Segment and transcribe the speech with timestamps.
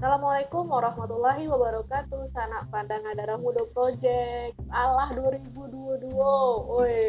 [0.00, 2.32] Assalamualaikum warahmatullahi wabarakatuh.
[2.32, 4.56] Sanak pandangan darah muda project.
[4.72, 6.08] Allah 2022.
[6.08, 7.04] Woi.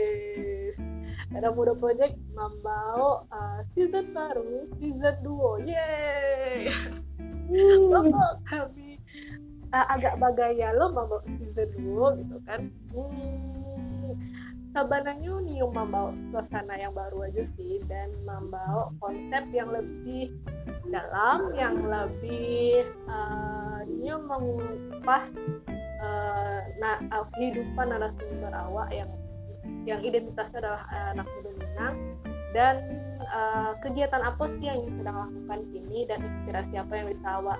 [1.31, 5.71] Darah muda project membawa uh, season baru, season 2.
[5.71, 6.67] Yeay.
[7.95, 8.99] Bapak kami
[9.71, 12.67] uh, agak bagaya lo membawa season 2 gitu kan.
[12.91, 13.70] Hmm,
[14.71, 20.31] sebenarnya nih membawa suasana yang baru aja sih dan membawa konsep yang lebih
[20.87, 25.27] dalam yang lebih uh, mengupas
[26.01, 26.97] uh, nah
[27.35, 29.11] kehidupan narasumber awak yang
[29.85, 31.95] yang identitasnya adalah uh, anak muda Minang.
[32.51, 32.75] Dan
[33.31, 37.59] uh, kegiatan apa sih yang sedang lakukan kini dan inspirasi apa yang bisa awak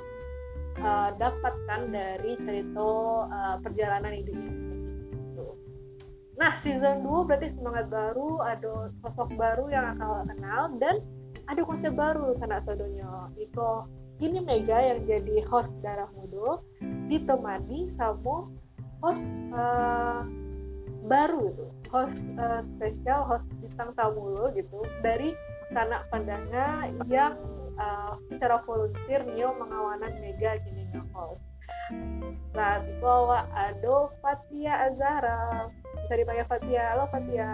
[0.83, 2.89] uh, dapatkan dari cerita
[3.31, 4.70] uh, perjalanan hidup ini.
[6.41, 10.97] Nah, season 2 berarti semangat baru, ada sosok baru yang akan kenal dan
[11.45, 13.29] ada konsep baru karena sodonya.
[13.37, 13.85] Iko
[14.25, 16.57] ini Mega yang jadi host darah muda
[17.13, 18.49] ditemani sama
[19.05, 19.21] host
[19.53, 20.25] uh,
[21.05, 25.33] baru itu host uh, spesial host bintang tamu lo gitu dari
[25.73, 27.33] sanak pandanga yang
[27.81, 30.85] uh, secara volunteer Nio mengawanan Mega gini
[31.17, 31.41] host
[32.53, 35.73] saat itu awak ada Fatia Azhara
[36.11, 37.51] bisa dipanggil Fatia halo Fatia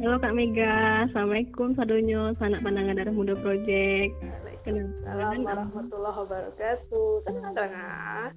[0.00, 4.16] Halo Kak Mega, Assalamualaikum Sadonyo, sanak pandangan darah muda project.
[4.64, 7.10] Assalamualaikum warahmatullahi wabarakatuh.
[7.28, 8.32] Tenang tenang.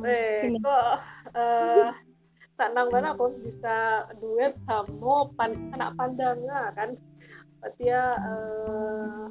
[0.00, 0.86] Eh, kok
[1.36, 1.92] uh,
[2.56, 6.90] senang banget aku bisa duet sama pan anak pandangan kan.
[7.60, 9.28] Fatia uh,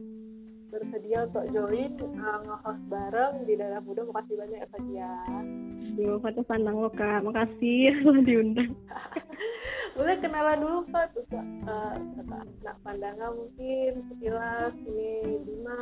[0.74, 4.02] bersedia untuk join uh, nge-host bareng di darah muda.
[4.10, 5.14] Makasih banyak ya Fatia.
[5.94, 8.74] Yo, Fatia pandang lo Kak, makasih telah diundang.
[9.94, 11.22] boleh kenalan dulu pak tuh
[11.70, 15.82] uh, anak pandangan mungkin sekilas ini Bima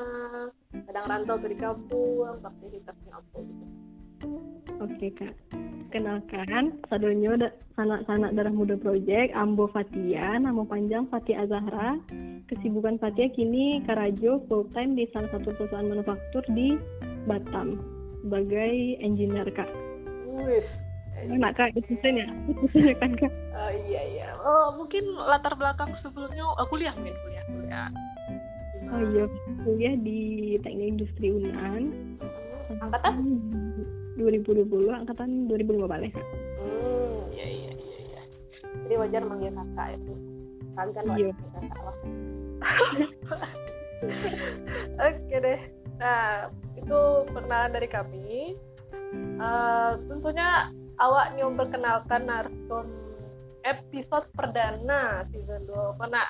[0.83, 3.80] kadang rantau dari kampung aktivitasnya apa gitu
[4.81, 5.33] Oke kak,
[5.93, 7.37] kenalkan Sadonyo
[7.77, 12.01] sanak-sanak darah muda project Ambo Fatia, nama panjang Fatia Azahra.
[12.49, 16.77] Kesibukan Fatia kini Karajo full time di salah satu perusahaan manufaktur di
[17.29, 17.77] Batam
[18.25, 19.69] sebagai engineer kak.
[20.29, 20.65] Wih,
[21.29, 22.27] enak kak khususnya ya?
[23.01, 23.33] Kan kak?
[23.53, 24.27] Uh, iya iya.
[24.41, 27.89] Oh mungkin latar belakang sebelumnya oh, kuliah mungkin kuliah kuliah.
[28.89, 29.25] Oh iya
[29.61, 30.19] kuliah di
[30.65, 31.93] teknik industri unan.
[32.81, 33.15] Angkatan
[34.21, 36.25] 2020 angkatan 2015 kak
[36.61, 38.21] hmm iya iya iya iya.
[38.85, 40.13] Jadi wajar manggil kakak itu
[40.77, 41.29] kalian iya.
[41.33, 41.95] wajar kakak
[45.01, 45.59] Oke deh.
[46.01, 46.99] Nah, itu
[47.29, 48.57] perkenalan dari kami.
[49.41, 50.71] Uh, tentunya
[51.01, 52.87] awak nih memperkenalkan narsum
[53.67, 56.21] episode perdana season 2 karena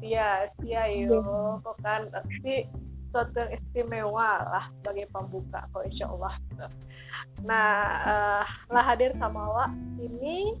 [0.00, 1.20] Tia Tia yo.
[1.64, 2.08] Kok kan?
[2.12, 2.68] Tapi
[3.08, 6.34] sesuatu yang istimewa lah sebagai pembuka kok insya Allah.
[7.40, 7.72] Nah
[8.04, 10.60] uh, lah hadir sama awak ini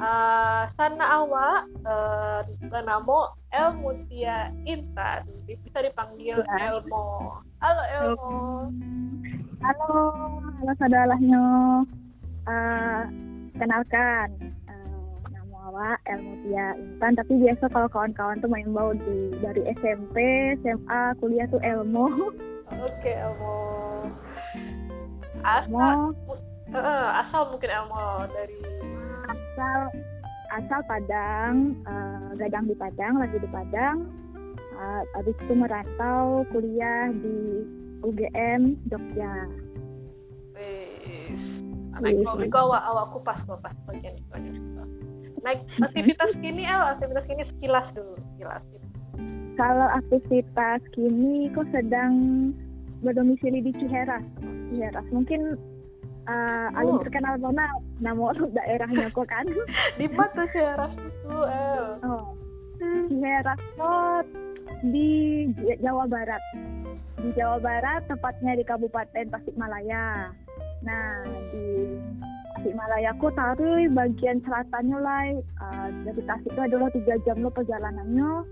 [0.00, 2.40] uh, sana awak uh,
[2.72, 5.28] bernama Elmo Tia Intan.
[5.44, 6.56] Bisa dipanggil ya.
[6.72, 7.44] Elmo.
[7.60, 8.32] Halo Elmo.
[9.60, 9.92] Halo.
[10.40, 11.44] Halo saudaranya
[12.48, 13.02] uh,
[13.60, 14.56] kenalkan
[15.66, 17.18] awak Elmutia Intan.
[17.18, 20.16] Tapi biasa kalau kawan-kawan tuh main bau di dari SMP
[20.62, 22.10] SMA kuliah tuh Elmo
[22.70, 23.58] oke Elmo
[25.46, 26.14] asal
[26.74, 28.58] uh, asal mungkin Elmo dari
[29.26, 29.78] asal
[30.54, 34.06] asal Padang uh, gadang di Padang lagi di Padang.
[34.76, 37.64] Uh, habis itu merantau kuliah di
[38.04, 39.48] UGM Jogja.
[41.96, 44.28] Naik mobil kau awak awak kupas kupas bagian itu
[45.46, 46.82] naik aktivitas kini el.
[46.98, 48.62] Aktivitas kini sekilas dulu sekilas.
[49.56, 52.12] Kalau aktivitas kini kok sedang
[53.00, 54.26] berdomisili di Ciheras.
[54.74, 55.06] Ciheras.
[55.14, 55.54] Mungkin
[56.26, 56.78] uh, oh.
[56.82, 57.70] alun terkenal mana
[58.02, 59.46] nama daerahnya kok kan.
[60.00, 61.84] Di mana Ciheras itu el?
[62.04, 62.24] Oh.
[63.08, 64.26] Ciheras kok
[64.92, 65.48] di
[65.80, 66.42] Jawa Barat.
[67.16, 70.36] Di Jawa Barat tepatnya di Kabupaten Tasikmalaya.
[70.84, 71.96] Nah, di
[72.66, 75.22] Tasikmalayaku taruh bagian selatannya lah.
[75.62, 78.42] Uh, dari Tasik itu adalah tiga jam lo perjalanannya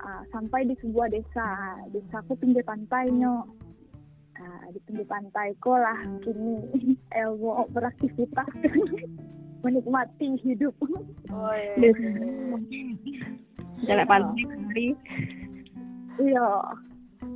[0.00, 1.76] uh, sampai di sebuah desa.
[1.92, 3.44] Desaku pinggir pantainya.
[4.40, 6.64] Uh, di pinggir pantai kok lah kini
[7.20, 8.48] Elmo beraktivitas
[9.68, 10.72] menikmati hidup.
[11.28, 11.92] Oh iya.
[13.84, 14.96] Jalan pantai
[16.16, 16.48] Iya.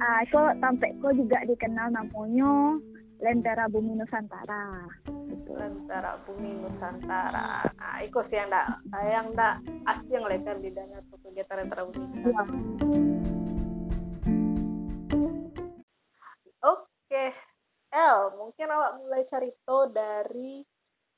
[0.01, 2.81] Ah, kok sampai kok juga dikenal namanya
[3.23, 4.83] Lentera Bumi Nusantara.
[5.07, 5.55] Gitu.
[5.55, 7.63] Lentera Bumi Nusantara.
[7.71, 8.67] Nah, itu sih yang enggak
[9.07, 9.55] yang enggak
[9.87, 12.43] asing lecer di dana kegiatan Lentera Bumi Nusantara.
[12.51, 12.67] Ya.
[16.67, 17.25] Oke.
[18.99, 20.67] mulai cerita dari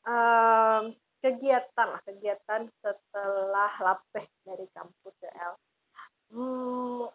[0.04, 0.92] um,
[1.24, 5.54] kegiatan lah kegiatan setelah lapeh dari kampus ya El.
[6.34, 7.08] Hmm,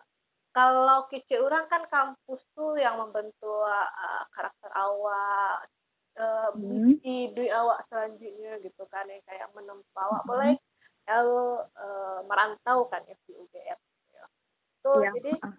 [0.49, 5.69] kalau kece orang kan kampus tuh yang membentuk uh, karakter awak
[6.17, 6.97] uh, hmm.
[7.03, 10.29] di awak selanjutnya gitu kan yang kayak menempa awak hmm.
[10.29, 10.53] boleh
[11.09, 11.29] El
[11.65, 13.79] uh, merantau kan ya di UGM
[14.13, 14.25] ya.
[14.85, 15.09] Tuh ya.
[15.17, 15.53] jadi uh.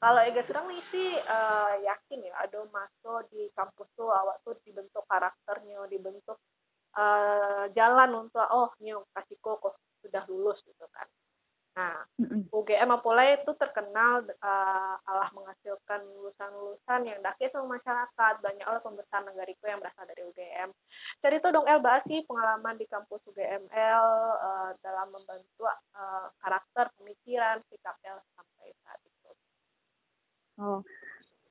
[0.00, 4.56] kalau Ega serang nih sih uh, yakin ya ada masuk di kampus tuh awak tuh
[4.64, 6.36] dibentuk karakternya dibentuk
[6.96, 11.08] uh, jalan untuk oh nyo kasih kok sudah lulus gitu kan
[11.76, 12.02] nah.
[12.50, 18.34] UGM Apolai itu terkenal uh, Allah menghasilkan lulusan-lulusan yang daki sama masyarakat.
[18.40, 20.72] Banyak oleh pembesar negariku yang berasal dari UGM
[21.20, 24.06] cerita dong El sih pengalaman di kampus UGML
[24.40, 29.30] uh, dalam membantu uh, karakter pemikiran sikap El sampai saat itu.
[30.56, 30.80] Oh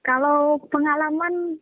[0.05, 1.57] kalau pengalaman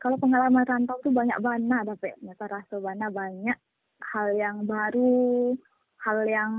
[0.00, 2.12] kalau pengalaman rantau tuh banyak banget tapi
[2.44, 3.58] rasa banyak banyak.
[4.00, 5.56] Hal yang baru
[6.04, 6.52] hal yang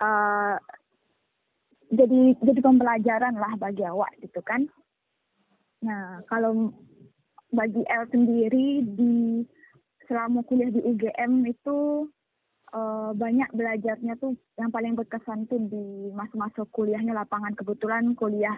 [0.00, 0.56] uh,
[1.94, 4.66] jadi jadi pembelajaran lah bagi awak gitu kan
[5.84, 6.72] nah kalau
[7.54, 9.44] bagi L sendiri di
[10.10, 12.08] selama kuliah di UGM itu
[12.74, 18.56] uh, banyak belajarnya tuh yang paling berkesan tuh di masa-masa kuliahnya lapangan kebetulan kuliah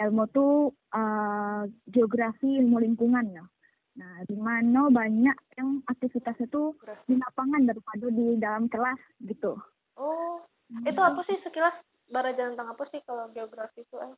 [0.00, 3.44] ilmu tuh uh, geografi ilmu lingkungan ya.
[3.92, 6.72] Nah, di mana banyak yang aktivitasnya tuh
[7.04, 9.52] di lapangan daripada di dalam kelas gitu.
[10.00, 10.40] Oh,
[10.72, 10.88] hmm.
[10.88, 11.76] itu apa sih sekilas
[12.08, 13.96] barajan tentang apa sih kalau geografi itu?
[14.00, 14.14] Eh?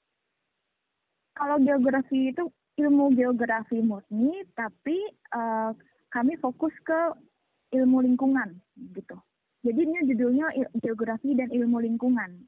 [1.34, 2.46] Kalau geografi itu
[2.78, 4.98] ilmu geografi murni, tapi
[5.34, 5.74] uh,
[6.14, 7.00] kami fokus ke
[7.74, 8.54] ilmu lingkungan
[8.94, 9.18] gitu.
[9.66, 12.46] Jadi ini judulnya geografi dan ilmu lingkungan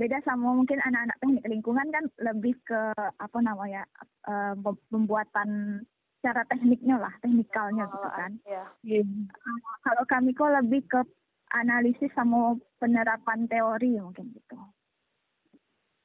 [0.00, 3.84] beda sama mungkin anak-anak teknik lingkungan kan lebih ke apa namanya
[4.24, 4.56] uh,
[4.88, 5.82] pembuatan
[6.24, 8.64] cara tekniknya lah teknikalnya gitu oh, kan ya.
[9.04, 11.00] uh, kalau kami kok lebih ke
[11.50, 14.58] analisis sama penerapan teori mungkin gitu.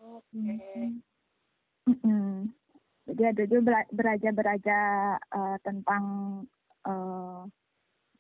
[0.02, 0.22] Oke.
[0.30, 0.94] Okay.
[1.86, 2.30] mm -hmm.
[3.06, 4.80] jadi ada juga beraja-beraja
[5.22, 6.04] uh, tentang
[6.86, 7.46] uh,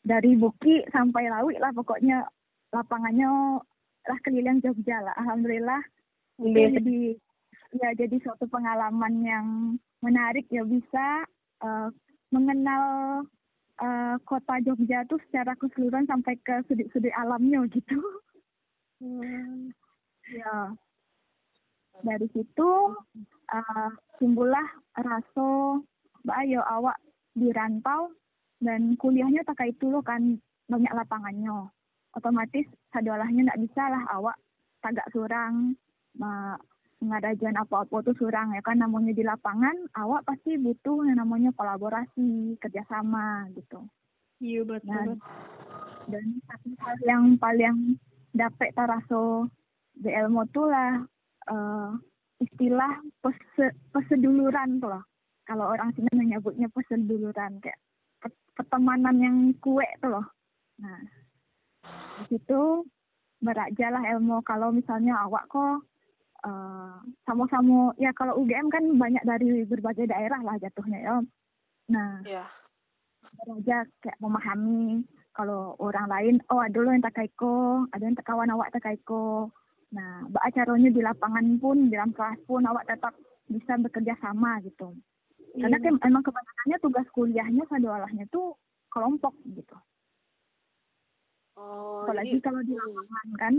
[0.06, 2.26] dari Buki sampai Lawi lah pokoknya.
[2.74, 3.62] Lapangannya
[4.06, 5.82] lah keliling Jogja lah alhamdulillah.
[6.42, 7.16] Ya, jadi
[7.80, 9.48] ya jadi suatu pengalaman yang
[10.04, 11.26] menarik ya bisa
[11.64, 11.90] uh,
[12.30, 12.84] mengenal
[13.82, 18.00] uh, kota Jogja tuh secara keseluruhan sampai ke sudut-sudut alamnya gitu.
[19.04, 19.72] Hmm.
[20.32, 20.72] ya.
[22.04, 22.70] Dari situ
[23.52, 24.68] uh, timbullah
[25.00, 25.84] raso
[26.28, 27.00] bayo awak
[27.36, 28.12] dirantau
[28.60, 31.72] dan kuliahnya tak itu loh kan banyak lapangannya.
[32.16, 34.36] Otomatis sadolahnya nggak bisa lah awak
[34.80, 35.76] tagak surang
[37.04, 38.62] mengadakan apa-apa tuh surang ya.
[38.64, 43.84] Kan namanya di lapangan awak pasti butuh yang namanya kolaborasi kerjasama gitu.
[44.44, 45.10] Iya betul dan,
[46.12, 47.96] dan satu hal yang paling
[48.36, 49.48] dapat taraso
[49.96, 51.00] di ilmu tuh lah
[51.48, 51.96] uh,
[52.44, 55.04] istilah pese, peseduluran tuh lah.
[55.48, 57.80] Kalau orang sini menyebutnya peseduluran kayak
[58.58, 60.26] pertemanan yang kue tuh loh.
[60.84, 61.00] Nah
[62.28, 62.84] di situ
[63.40, 64.44] berajalah ilmu.
[64.44, 65.86] Kalau misalnya awak kok
[66.46, 71.16] uh, sama-sama ya kalau UGM kan banyak dari berbagai daerah lah jatuhnya ya.
[71.92, 72.50] Nah yeah.
[73.36, 75.04] beraja kayak memahami
[75.36, 79.50] kalau orang lain oh ada lo yang tak kaiko ada yang kawan awak tak kaiko.
[79.92, 83.18] Nah acaranya di lapangan pun di dalam kelas pun awak tetap
[83.50, 84.94] bisa bekerja sama gitu.
[85.56, 86.08] Karena yeah.
[86.08, 88.56] emang kebanyakannya tugas kuliahnya sadolahnya tuh
[88.92, 89.76] kelompok gitu.
[91.56, 92.44] Oh, apalagi jadi...
[92.44, 93.56] kalau di lapangan kan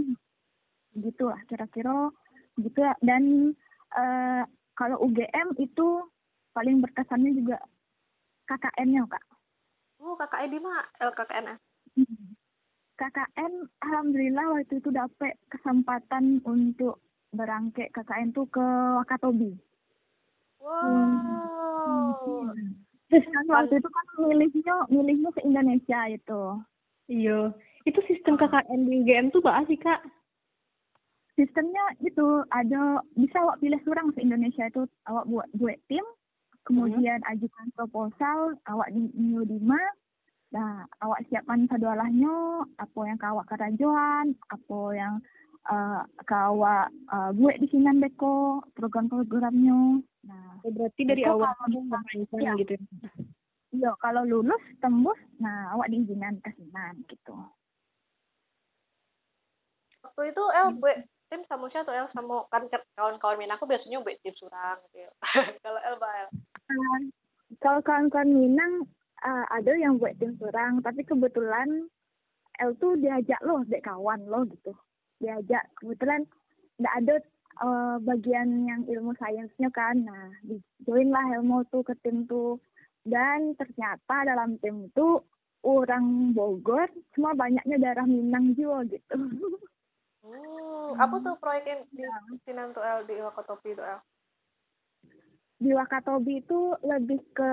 [0.97, 2.12] gitulah kira-kira
[2.61, 2.93] gitu ya.
[3.05, 3.53] Dan
[3.97, 4.43] uh,
[4.77, 6.05] kalau UGM itu
[6.57, 7.61] paling berkesannya juga
[8.49, 9.25] KKN-nya kak.
[10.01, 10.85] Oh KKN di mana?
[11.01, 11.47] LKKN
[11.97, 12.27] hmm.
[12.97, 13.53] KKN
[13.85, 17.01] alhamdulillah waktu itu dapet kesempatan untuk
[17.37, 18.65] berangkat KKN tuh ke
[19.03, 19.53] Wakatobi.
[20.61, 20.89] Wow.
[22.25, 22.73] Hmm.
[23.13, 26.43] Terus kan waktu itu kan milihnya milihnya se Indonesia itu.
[27.13, 27.53] Iya.
[27.85, 30.01] Itu sistem KKN di UGM tuh apa sih kak?
[31.37, 36.05] Sistemnya itu ada bisa awak pilih surang se Indonesia itu awak buat buat tim,
[36.64, 37.31] kemudian hmm.
[37.37, 39.76] ajukan proposal, awak di new Dima,
[40.49, 45.14] nah awak siapkan sadolahnya, apa yang kawak kerajaan, apa yang
[45.69, 50.00] uh, kawak uh, buat di sini beko program-programnya.
[50.25, 51.52] Nah, oh, berarti dari awal
[52.40, 52.57] ya.
[52.57, 52.81] gitu.
[53.76, 57.37] Iya, kalau lulus tembus, nah awak diizinkan ke sini gitu
[60.16, 61.02] waktu itu El hmm.
[61.26, 62.64] Tim sama siapa atau El sama kan
[62.95, 65.11] kawan-kawan min aku biasanya buat tim surang gitu ya.
[65.64, 65.97] kalau El?
[65.99, 67.02] El
[67.62, 68.87] kalau kawan-kawan Minang
[69.23, 71.90] uh, ada yang buat tim surang tapi kebetulan
[72.62, 74.73] L tuh diajak loh dek kawan loh gitu.
[75.21, 76.25] Diajak kebetulan
[76.78, 77.14] nggak ada
[77.61, 79.99] uh, bagian yang ilmu sainsnya kan.
[80.02, 82.59] Nah di join lah ilmu tuh ke tim tuh.
[83.06, 85.23] Dan ternyata dalam tim itu
[85.66, 89.18] orang Bogor cuma banyaknya darah Minang juga gitu
[90.26, 91.83] hmm, apa tuh proyek yang
[92.26, 94.00] di Sinan tuh L di Wakatobi itu L
[95.56, 97.52] di Wakatobi itu lebih ke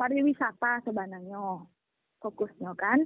[0.00, 1.60] pariwisata sebenarnya
[2.24, 3.04] fokusnya kan.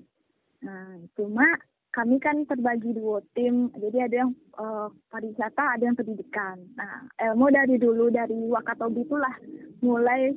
[0.62, 1.46] Nah, cuma
[1.90, 6.62] kami kan terbagi dua tim, jadi ada yang uh, pariwisata, ada yang pendidikan.
[6.78, 9.34] Nah, ilmu dari dulu dari Wakatobi itulah
[9.82, 10.30] mulai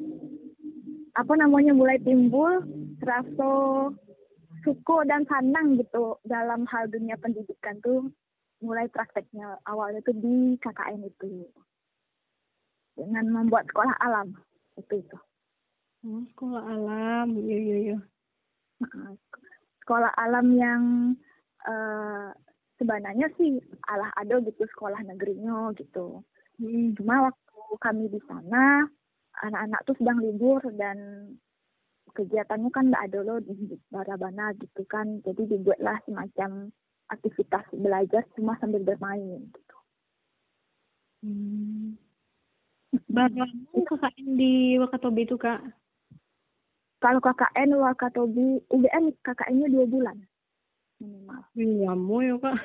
[1.11, 2.63] apa namanya mulai timbul
[3.03, 3.51] rasa
[4.61, 8.09] suku dan sanang gitu dalam hal dunia pendidikan tuh
[8.61, 11.49] mulai prakteknya awalnya tuh di KKN itu
[12.93, 14.37] dengan membuat sekolah alam
[14.77, 15.17] itu itu.
[16.01, 17.97] Oh, sekolah alam, iya iya iya.
[19.85, 20.81] Sekolah alam yang
[21.69, 22.33] uh,
[22.81, 26.25] sebenarnya sih alah ada gitu sekolah negerinya gitu.
[26.57, 26.97] Hmm.
[26.97, 28.89] Cuma waktu kami di sana
[29.45, 30.97] anak-anak tuh sedang libur dan
[32.13, 35.19] kegiatannya kan ada loh di bara-bana gitu kan.
[35.23, 36.69] Jadi dibuatlah semacam
[37.11, 39.77] aktivitas belajar cuma sambil bermain gitu.
[41.21, 41.95] Hmm.
[43.07, 43.47] Baru
[43.87, 45.63] KKN di Wakatobi itu kak?
[46.99, 50.17] Kalau KKN Wakatobi UGM KKN-nya dua bulan
[51.01, 51.41] minimal.
[51.57, 52.57] Iya, mau ya kak.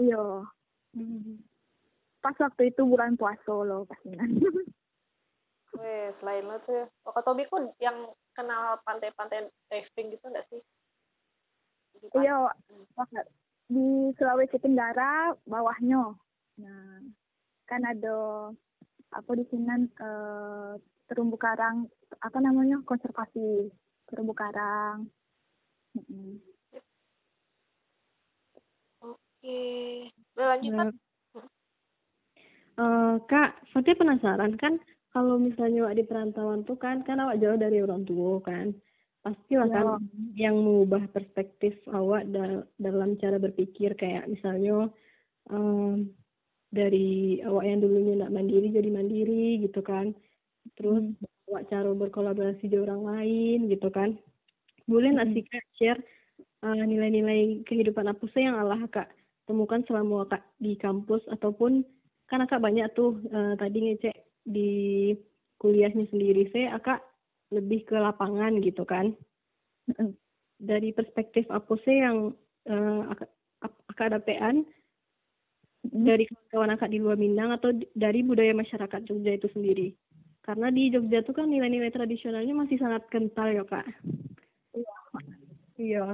[0.00, 0.24] Iya.
[0.96, 1.40] Hmm.
[2.24, 4.24] Pas waktu itu bulan puasa loh pastinya.
[5.76, 10.60] Weh, selain lo tuh, Wakatobi pun yang kenal pantai-pantai rafting gitu enggak sih?
[12.16, 12.52] Iya,
[13.66, 16.14] di Sulawesi Tenggara bawahnya.
[16.60, 17.02] Nah,
[17.66, 18.50] kan ada
[19.10, 20.76] apa di sini uh,
[21.08, 21.88] terumbu karang
[22.20, 23.70] apa namanya konservasi
[24.06, 25.08] terumbu karang.
[29.02, 29.60] Oke,
[30.36, 30.88] lanjut kan?
[32.76, 34.76] Uh, Kak, saya penasaran kan
[35.16, 38.76] kalau misalnya awak di perantauan tuh kan kan awak jauh dari orang tua kan.
[39.24, 39.96] Pasti lah kan
[40.36, 40.52] ya.
[40.52, 43.96] yang mengubah perspektif awak da dalam cara berpikir.
[43.96, 44.92] Kayak misalnya
[45.48, 46.12] um,
[46.68, 50.12] dari awak yang dulunya nak mandiri jadi mandiri gitu kan.
[50.76, 51.48] Terus hmm.
[51.48, 54.20] awak cara berkolaborasi dengan orang lain gitu kan.
[54.84, 56.00] Boleh nggak sih kak share
[56.60, 59.08] uh, nilai-nilai kehidupan apa sih yang Allah kak
[59.48, 61.88] temukan selama kak di kampus ataupun
[62.28, 65.12] kan kak banyak tuh uh, tadi ngecek di
[65.58, 67.02] kuliahnya sendiri saya akak
[67.50, 69.12] lebih ke lapangan gitu kan
[70.70, 72.32] dari perspektif apa sih yang
[72.70, 73.30] uh, akak,
[73.90, 74.64] akak dapean
[75.86, 79.94] dari kawan-kawan akak di luar Minang atau dari budaya masyarakat Jogja itu sendiri
[80.46, 83.82] karena di Jogja tuh kan nilai-nilai tradisionalnya masih sangat kental ya kak.
[84.70, 84.94] Iya.
[85.76, 86.06] Iya.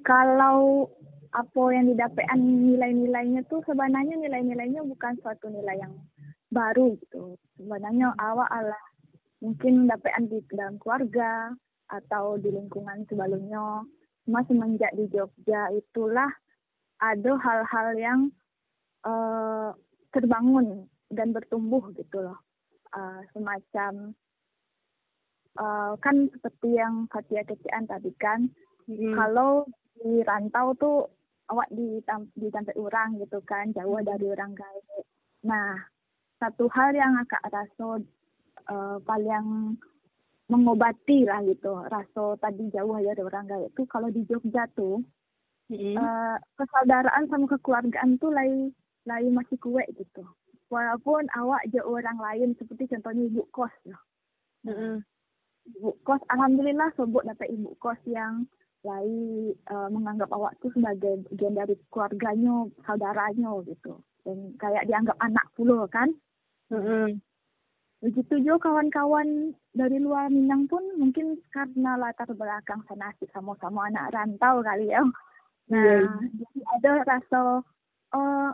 [0.00, 0.88] Kalau
[1.36, 5.92] apa yang didapatkan nilai-nilainya tuh sebenarnya nilai-nilainya bukan suatu nilai yang
[6.56, 7.36] baru gitu.
[7.60, 8.80] Sebenarnya awal ala
[9.44, 11.52] mungkin dapatkan di dalam keluarga
[11.92, 13.84] atau di lingkungan sebelumnya.
[14.24, 16.32] Cuma semenjak di Jogja itulah
[16.98, 18.20] ada hal-hal yang
[19.04, 19.70] uh,
[20.10, 22.38] terbangun dan bertumbuh gitu loh
[22.96, 24.16] uh, semacam
[25.60, 28.50] uh, kan seperti yang Fatia kecian tadi kan
[28.88, 29.14] hmm.
[29.14, 30.98] kalau di rantau tuh
[31.52, 32.02] awak di
[32.34, 34.08] di tempat orang gitu kan jauh hmm.
[34.08, 34.98] dari orang kaya
[35.46, 35.78] nah
[36.36, 38.00] satu hal yang agak rasa
[38.68, 39.76] uh, paling
[40.46, 45.02] mengobati lah gitu rasa tadi jauh dari orang kaya itu kalau di Jogja tuh
[45.72, 45.96] hmm.
[45.98, 48.70] uh, kesaudaraan sama kekeluargaan tuh lain
[49.06, 50.22] lain masih kue gitu
[50.70, 54.02] walaupun awak je orang lain seperti contohnya ibu kos loh.
[54.66, 54.94] Mm-hmm.
[55.78, 58.46] Ibu kos, alhamdulillah sebut dapat ibu kos yang
[58.86, 64.02] lain uh, menganggap awak tuh sebagai bagian dari keluarganya, saudaranya gitu.
[64.26, 66.10] Dan kayak dianggap anak pula kan.
[66.72, 67.06] Mm-hmm.
[68.06, 74.60] Begitu juga kawan-kawan dari luar Minang pun mungkin karena latar belakang sana sama-sama anak rantau
[74.60, 75.02] kali ya.
[75.66, 76.06] Nah, yeah.
[76.38, 77.40] jadi ada rasa
[78.14, 78.50] oh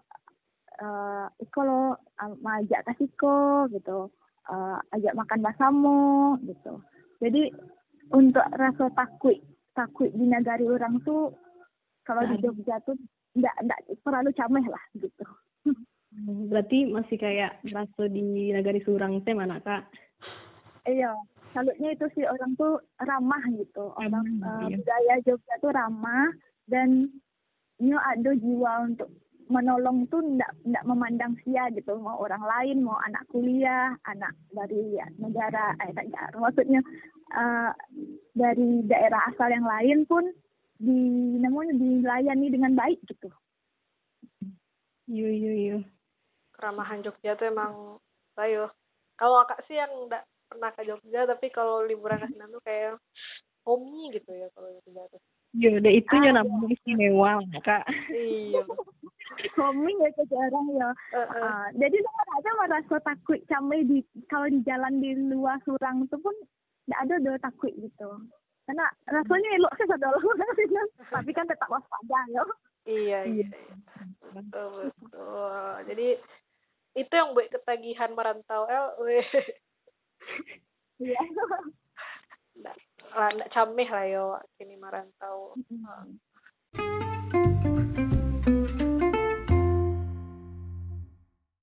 [0.82, 4.08] uh, iko lo uh, ajak kasihko gitu
[4.50, 6.82] uh, ajak makan basamo gitu
[7.22, 7.52] jadi
[8.10, 9.36] untuk rasa takut
[9.72, 11.32] takut di negari orang tuh
[12.02, 12.98] kalau di Jogja tuh
[13.38, 15.26] enggak enggak terlalu cameh lah gitu
[16.48, 19.88] berarti masih kayak rasa di negari surang teh mana kak?
[20.84, 21.14] Iya
[21.52, 23.92] salutnya itu sih orang tuh ramah gitu.
[23.96, 26.32] Orang uh, budaya Jogja tuh ramah
[26.66, 27.08] dan
[27.78, 29.08] nyo ada jiwa untuk
[29.52, 31.96] menolong tuh ndak ndak memandang sia gitu.
[32.00, 36.80] Mau orang lain mau anak kuliah anak dari ya, negara eh negara maksudnya
[37.36, 37.70] uh,
[38.32, 40.24] dari daerah asal yang lain pun
[40.82, 40.98] di
[41.38, 43.28] namanya dilayani dengan baik gitu.
[45.06, 45.78] Iya iya iya.
[46.62, 47.98] Keramahan Jogja tuh emang
[48.38, 48.70] ayo.
[49.18, 53.02] Kalau kakak sih yang nggak pernah ke Jogja tapi kalau liburan ke sana tuh kayak
[53.66, 55.18] homey gitu ya kalau Jogja tuh.
[55.52, 57.84] Iya, udah itu ah, namanya istimewa, Kak.
[58.08, 58.62] Iya.
[59.58, 60.90] Homey ya jarang ya.
[61.12, 61.40] Uh, uh.
[61.40, 66.16] Uh, jadi sama aja merasa takut camai di kalau di jalan di luar surang itu
[66.20, 66.36] pun
[66.84, 68.08] tidak ada do takut gitu.
[68.68, 69.86] Karena rasanya elok sih
[71.14, 72.44] tapi kan tetap waspada ya.
[72.86, 73.46] Iya, iya.
[73.50, 73.76] iya.
[74.32, 75.68] Betul, betul.
[75.88, 76.08] Jadi
[76.92, 78.86] itu yang buat ketagihan merantau el.
[81.02, 81.18] Iya.
[82.58, 82.76] Nggak
[83.12, 84.24] nggak cameh lah yo
[84.56, 85.52] kini merantau